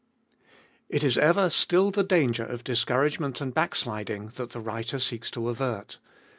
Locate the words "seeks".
4.97-5.29